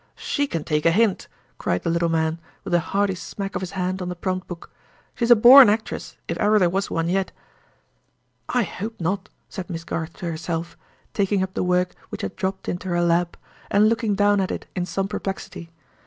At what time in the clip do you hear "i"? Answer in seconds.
8.49-8.63